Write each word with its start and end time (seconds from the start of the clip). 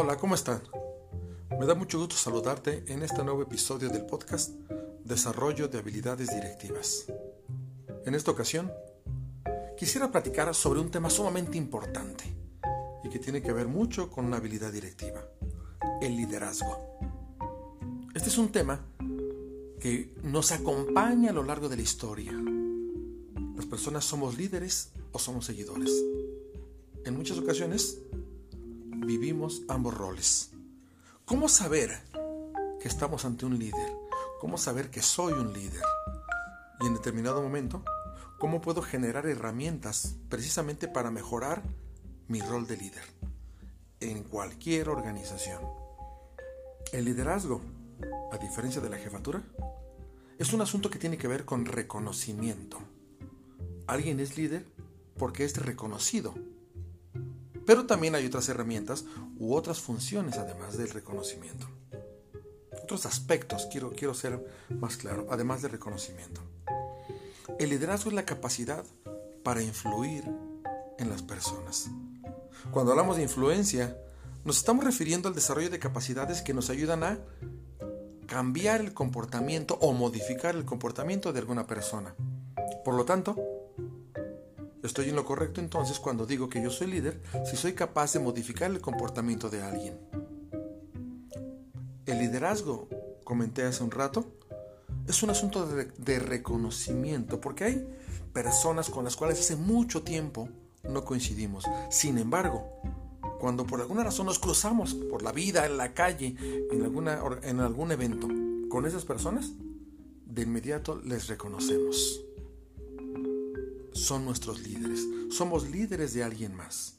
Hola, 0.00 0.16
¿cómo 0.16 0.36
están? 0.36 0.62
Me 1.58 1.66
da 1.66 1.74
mucho 1.74 1.98
gusto 1.98 2.14
saludarte 2.14 2.84
en 2.86 3.02
este 3.02 3.24
nuevo 3.24 3.42
episodio 3.42 3.88
del 3.88 4.06
podcast 4.06 4.50
Desarrollo 5.02 5.66
de 5.66 5.78
Habilidades 5.78 6.28
Directivas. 6.28 7.06
En 8.06 8.14
esta 8.14 8.30
ocasión, 8.30 8.70
quisiera 9.76 10.12
platicar 10.12 10.54
sobre 10.54 10.78
un 10.78 10.92
tema 10.92 11.10
sumamente 11.10 11.58
importante 11.58 12.32
y 13.02 13.08
que 13.08 13.18
tiene 13.18 13.42
que 13.42 13.52
ver 13.52 13.66
mucho 13.66 14.08
con 14.08 14.24
una 14.24 14.36
habilidad 14.36 14.70
directiva, 14.70 15.20
el 16.00 16.14
liderazgo. 16.14 16.78
Este 18.14 18.28
es 18.28 18.38
un 18.38 18.52
tema 18.52 18.80
que 19.80 20.14
nos 20.22 20.52
acompaña 20.52 21.30
a 21.30 21.34
lo 21.34 21.42
largo 21.42 21.68
de 21.68 21.74
la 21.74 21.82
historia. 21.82 22.40
Las 23.56 23.66
personas 23.66 24.04
somos 24.04 24.38
líderes 24.38 24.92
o 25.10 25.18
somos 25.18 25.44
seguidores. 25.44 25.90
En 27.04 27.16
muchas 27.16 27.38
ocasiones 27.38 27.98
vivimos 29.08 29.62
ambos 29.68 29.96
roles. 29.96 30.50
¿Cómo 31.24 31.48
saber 31.48 31.98
que 32.78 32.88
estamos 32.88 33.24
ante 33.24 33.46
un 33.46 33.58
líder? 33.58 33.90
¿Cómo 34.38 34.58
saber 34.58 34.90
que 34.90 35.00
soy 35.00 35.32
un 35.32 35.54
líder? 35.54 35.82
Y 36.82 36.86
en 36.88 36.92
determinado 36.92 37.40
momento, 37.40 37.82
¿cómo 38.38 38.60
puedo 38.60 38.82
generar 38.82 39.26
herramientas 39.26 40.16
precisamente 40.28 40.88
para 40.88 41.10
mejorar 41.10 41.62
mi 42.28 42.42
rol 42.42 42.66
de 42.66 42.76
líder 42.76 43.02
en 44.00 44.24
cualquier 44.24 44.90
organización? 44.90 45.62
El 46.92 47.06
liderazgo, 47.06 47.62
a 48.30 48.36
diferencia 48.36 48.82
de 48.82 48.90
la 48.90 48.98
jefatura, 48.98 49.42
es 50.38 50.52
un 50.52 50.60
asunto 50.60 50.90
que 50.90 50.98
tiene 50.98 51.16
que 51.16 51.28
ver 51.28 51.46
con 51.46 51.64
reconocimiento. 51.64 52.78
Alguien 53.86 54.20
es 54.20 54.36
líder 54.36 54.66
porque 55.16 55.46
es 55.46 55.56
reconocido 55.56 56.34
pero 57.68 57.84
también 57.84 58.14
hay 58.14 58.24
otras 58.24 58.48
herramientas 58.48 59.04
u 59.36 59.54
otras 59.54 59.78
funciones 59.78 60.38
además 60.38 60.78
del 60.78 60.88
reconocimiento. 60.88 61.68
Otros 62.82 63.04
aspectos, 63.04 63.68
quiero, 63.70 63.90
quiero 63.90 64.14
ser 64.14 64.42
más 64.70 64.96
claro, 64.96 65.26
además 65.28 65.60
del 65.60 65.72
reconocimiento. 65.72 66.40
El 67.58 67.68
liderazgo 67.68 68.08
es 68.08 68.14
la 68.14 68.24
capacidad 68.24 68.86
para 69.42 69.62
influir 69.62 70.24
en 70.98 71.10
las 71.10 71.20
personas. 71.20 71.90
Cuando 72.70 72.92
hablamos 72.92 73.18
de 73.18 73.24
influencia, 73.24 73.98
nos 74.46 74.56
estamos 74.56 74.82
refiriendo 74.82 75.28
al 75.28 75.34
desarrollo 75.34 75.68
de 75.68 75.78
capacidades 75.78 76.40
que 76.40 76.54
nos 76.54 76.70
ayudan 76.70 77.02
a 77.04 77.18
cambiar 78.26 78.80
el 78.80 78.94
comportamiento 78.94 79.76
o 79.82 79.92
modificar 79.92 80.56
el 80.56 80.64
comportamiento 80.64 81.34
de 81.34 81.40
alguna 81.40 81.66
persona. 81.66 82.14
Por 82.82 82.94
lo 82.94 83.04
tanto, 83.04 83.36
Estoy 84.88 85.10
en 85.10 85.16
lo 85.16 85.26
correcto 85.26 85.60
entonces 85.60 86.00
cuando 86.00 86.24
digo 86.24 86.48
que 86.48 86.62
yo 86.62 86.70
soy 86.70 86.86
líder 86.86 87.20
si 87.44 87.56
soy 87.56 87.74
capaz 87.74 88.14
de 88.14 88.20
modificar 88.20 88.70
el 88.70 88.80
comportamiento 88.80 89.50
de 89.50 89.62
alguien. 89.62 89.98
El 92.06 92.18
liderazgo, 92.18 92.88
comenté 93.22 93.64
hace 93.64 93.84
un 93.84 93.90
rato, 93.90 94.24
es 95.06 95.22
un 95.22 95.28
asunto 95.28 95.66
de, 95.66 96.18
reconocimiento 96.18 97.38
porque 97.38 97.64
hay 97.64 97.88
personas 98.32 98.88
con 98.88 99.04
las 99.04 99.14
cuales 99.14 99.38
hace 99.40 99.56
mucho 99.56 100.02
tiempo 100.02 100.48
no 100.84 101.04
coincidimos. 101.04 101.64
Sin 101.90 102.16
embargo, 102.16 102.80
cuando 103.38 103.66
por 103.66 103.82
alguna 103.82 104.04
razón 104.04 104.24
nos 104.24 104.38
cruzamos 104.38 104.94
por 104.94 105.22
la 105.22 105.32
vida, 105.32 105.66
en 105.66 105.76
la 105.76 105.92
calle, 105.92 106.34
en, 106.72 107.60
algún 107.60 107.92
evento 107.92 108.26
con 108.70 108.86
esas 108.86 109.04
personas, 109.04 109.52
de 110.24 110.42
inmediato 110.42 110.98
les 111.04 111.28
reconocemos 111.28 112.22
son 113.92 114.24
nuestros 114.24 114.60
líderes. 114.60 115.00
Somos 115.30 115.68
líderes 115.68 116.14
de 116.14 116.24
alguien 116.24 116.54
más. 116.54 116.98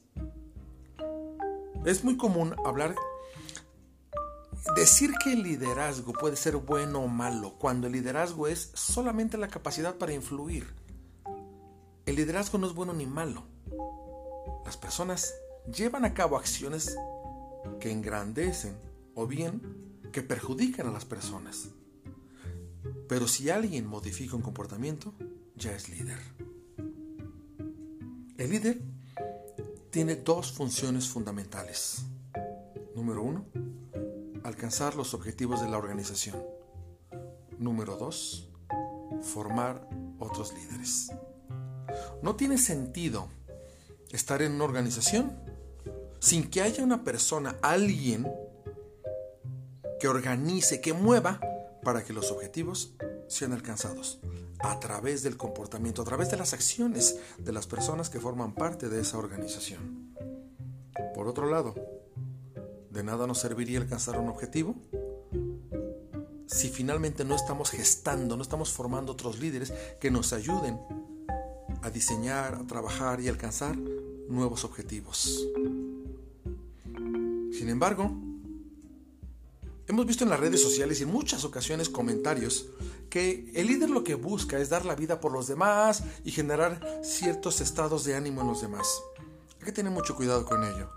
Es 1.84 2.04
muy 2.04 2.16
común 2.16 2.54
hablar, 2.64 2.94
decir 4.76 5.12
que 5.22 5.32
el 5.32 5.42
liderazgo 5.42 6.12
puede 6.12 6.36
ser 6.36 6.56
bueno 6.56 7.00
o 7.00 7.08
malo, 7.08 7.56
cuando 7.58 7.86
el 7.86 7.94
liderazgo 7.94 8.48
es 8.48 8.70
solamente 8.74 9.38
la 9.38 9.48
capacidad 9.48 9.96
para 9.96 10.12
influir. 10.12 10.66
El 12.06 12.16
liderazgo 12.16 12.58
no 12.58 12.66
es 12.66 12.74
bueno 12.74 12.92
ni 12.92 13.06
malo. 13.06 13.44
Las 14.64 14.76
personas 14.76 15.32
llevan 15.74 16.04
a 16.04 16.14
cabo 16.14 16.36
acciones 16.36 16.96
que 17.80 17.90
engrandecen 17.90 18.76
o 19.14 19.26
bien 19.26 19.62
que 20.12 20.22
perjudican 20.22 20.86
a 20.86 20.90
las 20.92 21.04
personas. 21.04 21.68
Pero 23.08 23.26
si 23.26 23.50
alguien 23.50 23.86
modifica 23.86 24.36
un 24.36 24.42
comportamiento, 24.42 25.14
ya 25.56 25.72
es 25.74 25.88
líder. 25.88 26.18
El 28.40 28.52
líder 28.52 28.80
tiene 29.90 30.16
dos 30.16 30.50
funciones 30.52 31.06
fundamentales. 31.06 32.06
Número 32.96 33.22
uno, 33.22 33.44
alcanzar 34.44 34.96
los 34.96 35.12
objetivos 35.12 35.60
de 35.60 35.68
la 35.68 35.76
organización. 35.76 36.42
Número 37.58 37.96
dos, 37.96 38.48
formar 39.20 39.86
otros 40.18 40.54
líderes. 40.54 41.12
No 42.22 42.34
tiene 42.34 42.56
sentido 42.56 43.28
estar 44.10 44.40
en 44.40 44.52
una 44.52 44.64
organización 44.64 45.38
sin 46.18 46.48
que 46.48 46.62
haya 46.62 46.82
una 46.82 47.04
persona, 47.04 47.58
alguien 47.60 48.26
que 50.00 50.08
organice, 50.08 50.80
que 50.80 50.94
mueva 50.94 51.40
para 51.82 52.04
que 52.04 52.14
los 52.14 52.30
objetivos 52.30 52.94
sean 53.28 53.52
alcanzados 53.52 54.18
a 54.62 54.78
través 54.80 55.22
del 55.22 55.36
comportamiento, 55.36 56.02
a 56.02 56.04
través 56.04 56.30
de 56.30 56.36
las 56.36 56.52
acciones 56.52 57.16
de 57.38 57.52
las 57.52 57.66
personas 57.66 58.10
que 58.10 58.20
forman 58.20 58.54
parte 58.54 58.88
de 58.88 59.00
esa 59.00 59.18
organización. 59.18 60.14
Por 61.14 61.28
otro 61.28 61.50
lado, 61.50 61.74
de 62.90 63.02
nada 63.02 63.26
nos 63.26 63.38
serviría 63.38 63.78
alcanzar 63.78 64.18
un 64.18 64.28
objetivo 64.28 64.74
si 66.50 66.68
finalmente 66.68 67.24
no 67.24 67.36
estamos 67.36 67.70
gestando, 67.70 68.36
no 68.36 68.42
estamos 68.42 68.72
formando 68.72 69.12
otros 69.12 69.38
líderes 69.38 69.72
que 70.00 70.10
nos 70.10 70.32
ayuden 70.32 70.80
a 71.82 71.90
diseñar, 71.90 72.54
a 72.54 72.66
trabajar 72.66 73.20
y 73.20 73.28
alcanzar 73.28 73.76
nuevos 73.76 74.64
objetivos. 74.64 75.46
Sin 77.52 77.68
embargo, 77.68 78.10
hemos 79.86 80.06
visto 80.06 80.24
en 80.24 80.30
las 80.30 80.40
redes 80.40 80.60
sociales 80.60 81.00
y 81.00 81.04
en 81.04 81.10
muchas 81.10 81.44
ocasiones 81.44 81.88
comentarios 81.88 82.66
que 83.10 83.50
el 83.54 83.66
líder 83.66 83.90
lo 83.90 84.04
que 84.04 84.14
busca 84.14 84.58
es 84.58 84.70
dar 84.70 84.86
la 84.86 84.94
vida 84.94 85.20
por 85.20 85.32
los 85.32 85.48
demás 85.48 86.04
y 86.24 86.30
generar 86.30 87.00
ciertos 87.02 87.60
estados 87.60 88.04
de 88.04 88.14
ánimo 88.14 88.40
en 88.40 88.46
los 88.46 88.62
demás. 88.62 89.02
Hay 89.58 89.66
que 89.66 89.72
tener 89.72 89.92
mucho 89.92 90.16
cuidado 90.16 90.46
con 90.46 90.64
ello. 90.64 90.88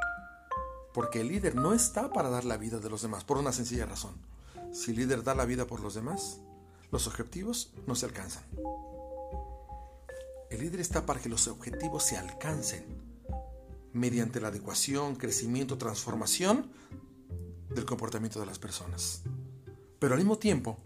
Porque 0.93 1.21
el 1.21 1.27
líder 1.27 1.55
no 1.55 1.73
está 1.73 2.13
para 2.13 2.29
dar 2.29 2.45
la 2.45 2.57
vida 2.57 2.79
de 2.79 2.89
los 2.89 3.01
demás, 3.01 3.23
por 3.23 3.37
una 3.37 3.51
sencilla 3.51 3.87
razón. 3.87 4.13
Si 4.71 4.91
el 4.91 4.97
líder 4.97 5.23
da 5.23 5.33
la 5.33 5.45
vida 5.45 5.65
por 5.65 5.79
los 5.79 5.95
demás, 5.95 6.39
los 6.91 7.07
objetivos 7.07 7.73
no 7.87 7.95
se 7.95 8.05
alcanzan. 8.05 8.43
El 10.51 10.61
líder 10.61 10.79
está 10.79 11.07
para 11.07 11.19
que 11.19 11.29
los 11.29 11.47
objetivos 11.47 12.03
se 12.03 12.15
alcancen 12.15 12.85
mediante 13.91 14.39
la 14.39 14.49
adecuación, 14.49 15.15
crecimiento, 15.15 15.79
transformación 15.79 16.71
del 17.73 17.85
comportamiento 17.85 18.39
de 18.39 18.45
las 18.45 18.59
personas. 18.59 19.23
Pero 19.97 20.13
al 20.13 20.19
mismo 20.19 20.37
tiempo, 20.37 20.77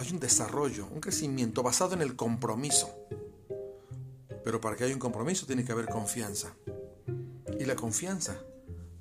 hay 0.00 0.12
un 0.12 0.18
desarrollo, 0.18 0.86
un 0.86 1.00
crecimiento 1.00 1.62
basado 1.62 1.92
en 1.92 2.00
el 2.00 2.16
compromiso. 2.16 2.88
Pero 4.42 4.58
para 4.58 4.74
que 4.74 4.84
haya 4.84 4.94
un 4.94 4.98
compromiso 4.98 5.44
tiene 5.44 5.62
que 5.62 5.72
haber 5.72 5.90
confianza. 5.90 6.54
Y 7.58 7.66
la 7.66 7.76
confianza 7.76 8.38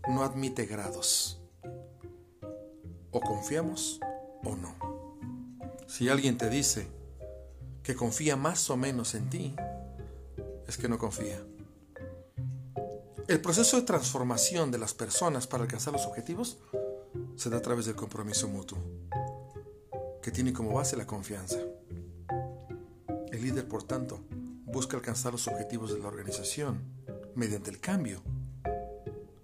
no 0.09 0.23
admite 0.23 0.65
grados. 0.65 1.39
O 3.11 3.21
confiamos 3.21 4.01
o 4.43 4.57
no. 4.57 4.75
Si 5.88 6.09
alguien 6.09 6.38
te 6.38 6.49
dice 6.49 6.89
que 7.81 7.95
confía 7.95 8.35
más 8.35 8.69
o 8.69 8.75
menos 8.75 9.15
en 9.15 9.29
ti, 9.29 9.55
es 10.67 10.77
que 10.77 10.89
no 10.89 11.00
confía. 11.00 11.41
El 13.29 13.39
proceso 13.39 13.77
de 13.77 13.83
transformación 13.83 14.69
de 14.69 14.79
las 14.79 14.94
personas 14.94 15.47
para 15.47 15.63
alcanzar 15.63 15.94
los 15.94 16.06
objetivos 16.06 16.57
se 17.38 17.50
da 17.50 17.57
a 17.57 17.62
través 17.62 17.85
del 17.85 17.95
compromiso 17.95 18.50
mutuo 18.50 18.77
que 20.21 20.31
tiene 20.31 20.54
como 20.54 20.74
base 20.74 20.98
la 20.98 21.07
confianza. 21.07 21.60
El 23.31 23.42
líder, 23.42 23.68
por 23.68 23.83
tanto, 23.83 24.19
busca 24.66 24.98
alcanzar 24.98 25.31
los 25.31 25.48
objetivos 25.48 25.94
de 25.94 26.00
la 26.00 26.07
organización 26.07 26.81
mediante 27.36 27.69
el 27.69 27.80
cambio. 27.80 28.21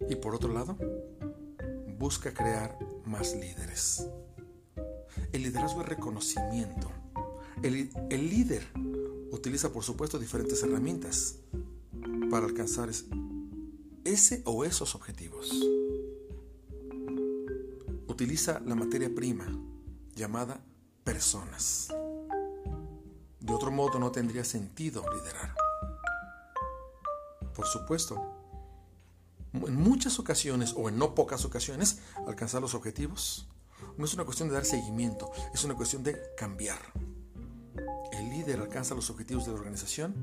Y 0.10 0.16
por 0.16 0.36
otro 0.36 0.54
lado, 0.54 0.77
busca 1.98 2.33
crear 2.33 2.77
más 3.06 3.36
líderes. 3.36 4.07
El 5.31 5.44
liderazgo 5.44 5.81
es 5.81 5.88
reconocimiento. 5.88 6.92
El, 7.63 7.89
el 8.10 8.30
líder 8.30 8.68
utiliza, 9.31 9.71
por 9.71 9.83
supuesto, 9.83 10.19
diferentes 10.19 10.62
herramientas 10.63 11.38
para 12.30 12.45
alcanzar 12.45 12.89
ese 14.04 14.42
o 14.45 14.66
esos 14.66 14.95
objetivos. 14.95 15.51
Utiliza 18.07 18.62
la 18.66 18.75
materia 18.75 19.13
prima, 19.13 19.45
llamada 20.15 20.62
personas. 21.03 21.89
De 23.39 23.53
otro 23.53 23.69
modo 23.69 24.00
no 24.00 24.12
tendría 24.12 24.44
sentido 24.44 25.03
liderar. 25.13 25.53
Por 27.53 27.67
supuesto, 27.67 28.19
en 29.53 29.75
muchas 29.75 30.17
ocasiones 30.19 30.73
o 30.75 30.89
en 30.89 30.97
no 30.97 31.13
pocas 31.13 31.45
ocasiones 31.45 32.00
alcanzar 32.27 32.62
los 32.62 32.73
objetivos 32.73 33.47
no 33.97 34.06
es 34.06 34.13
una 34.13 34.25
cuestión 34.25 34.50
de 34.50 34.56
dar 34.56 34.65
seguimiento, 34.65 35.31
es 35.53 35.63
una 35.63 35.75
cuestión 35.75 36.03
de 36.03 36.18
cambiar. 36.35 36.79
El 38.11 38.29
líder 38.29 38.59
alcanza 38.59 38.95
los 38.95 39.09
objetivos 39.09 39.45
de 39.45 39.51
la 39.51 39.57
organización 39.57 40.15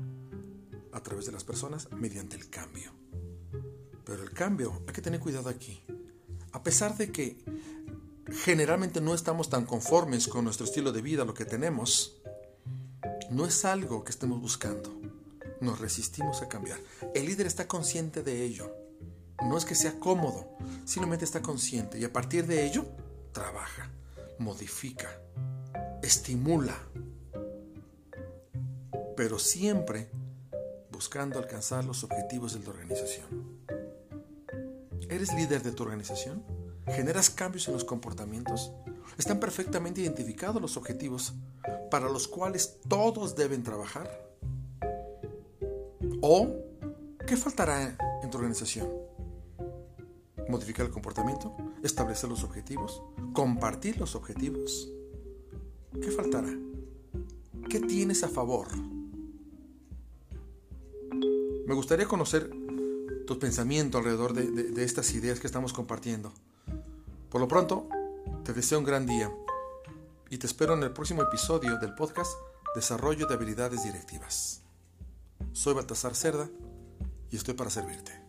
a 0.91 1.01
través 1.01 1.25
de 1.25 1.31
las 1.31 1.43
personas 1.43 1.89
mediante 1.91 2.35
el 2.35 2.49
cambio. 2.49 2.91
Pero 4.05 4.23
el 4.23 4.31
cambio, 4.31 4.81
hay 4.87 4.93
que 4.93 5.01
tener 5.01 5.19
cuidado 5.19 5.49
aquí. 5.49 5.83
A 6.51 6.61
pesar 6.61 6.97
de 6.97 7.11
que 7.11 7.43
generalmente 8.31 9.01
no 9.01 9.13
estamos 9.13 9.49
tan 9.49 9.65
conformes 9.65 10.27
con 10.27 10.45
nuestro 10.45 10.65
estilo 10.65 10.91
de 10.91 11.01
vida, 11.01 11.25
lo 11.25 11.33
que 11.33 11.45
tenemos, 11.45 12.21
no 13.29 13.45
es 13.45 13.65
algo 13.65 14.03
que 14.03 14.11
estemos 14.11 14.39
buscando. 14.39 14.93
Nos 15.59 15.79
resistimos 15.79 16.41
a 16.41 16.49
cambiar. 16.49 16.79
El 17.13 17.25
líder 17.25 17.47
está 17.47 17.67
consciente 17.67 18.21
de 18.23 18.43
ello. 18.43 18.75
No 19.43 19.57
es 19.57 19.65
que 19.65 19.75
sea 19.75 19.99
cómodo, 19.99 20.47
simplemente 20.85 21.25
está 21.25 21.41
consciente 21.41 21.99
y 21.99 22.05
a 22.05 22.13
partir 22.13 22.45
de 22.47 22.65
ello 22.65 22.85
trabaja, 23.33 23.89
modifica, 24.39 25.09
estimula, 26.01 26.77
pero 29.17 29.39
siempre 29.39 30.09
buscando 30.91 31.39
alcanzar 31.39 31.83
los 31.83 32.03
objetivos 32.03 32.53
de 32.53 32.59
la 32.59 32.69
organización. 32.69 33.25
¿Eres 35.09 35.33
líder 35.33 35.63
de 35.63 35.71
tu 35.71 35.83
organización? 35.83 36.43
¿Generas 36.87 37.29
cambios 37.29 37.67
en 37.67 37.73
los 37.73 37.83
comportamientos? 37.83 38.71
¿Están 39.17 39.39
perfectamente 39.39 40.01
identificados 40.01 40.61
los 40.61 40.77
objetivos 40.77 41.33
para 41.89 42.09
los 42.09 42.27
cuales 42.27 42.79
todos 42.87 43.35
deben 43.35 43.63
trabajar? 43.63 44.09
¿O 46.21 46.49
qué 47.25 47.37
faltará 47.37 47.97
en 48.21 48.29
tu 48.29 48.37
organización? 48.37 48.89
¿Modificar 50.49 50.85
el 50.85 50.91
comportamiento? 50.91 51.55
¿Establecer 51.83 52.29
los 52.29 52.43
objetivos? 52.43 53.01
¿Compartir 53.33 53.97
los 53.97 54.15
objetivos? 54.15 54.89
¿Qué 56.01 56.11
faltará? 56.11 56.49
¿Qué 57.69 57.79
tienes 57.79 58.23
a 58.23 58.29
favor? 58.29 58.67
Me 61.65 61.73
gustaría 61.73 62.07
conocer 62.07 62.49
tu 63.25 63.39
pensamiento 63.39 63.97
alrededor 63.97 64.33
de, 64.33 64.83
estas 64.83 65.13
ideas 65.13 65.39
que 65.39 65.47
estamos 65.47 65.71
compartiendo. 65.71 66.33
Por 67.33 67.41
lo 67.41 67.47
pronto, 67.47 67.89
te 68.45 68.53
deseo 68.53 68.77
un 68.77 68.85
gran 68.85 69.07
día 69.07 69.27
y 70.29 70.37
te 70.37 70.45
espero 70.45 70.75
en 70.75 70.83
el 70.83 70.93
próximo 70.93 71.23
episodio 71.23 71.79
del 71.79 71.95
podcast 71.95 72.31
Desarrollo 72.75 73.25
de 73.25 73.33
Habilidades 73.33 73.83
Directivas. 73.83 74.61
Soy 75.51 75.73
Baltasar 75.73 76.13
Cerda 76.13 76.47
y 77.31 77.35
estoy 77.35 77.55
para 77.55 77.71
servirte. 77.71 78.22